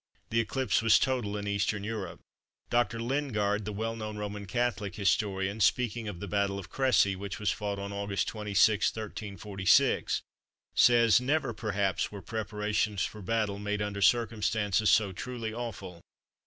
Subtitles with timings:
[0.31, 2.21] The eclipse was total in Eastern Europe.
[2.71, 2.99] Dr.
[2.99, 7.51] Lingard, the well known Roman Catholic historian, speaking of the battle of Cressy, which was
[7.51, 10.23] fought on August 26, 1346,
[10.73, 16.01] says:—"Never, perhaps, were preparations for battle made under circumstances so truly awful.